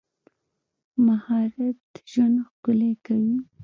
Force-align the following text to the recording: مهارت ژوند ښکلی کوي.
مهارت 1.05 1.79
ژوند 2.11 2.35
ښکلی 2.47 2.91
کوي. 3.05 3.35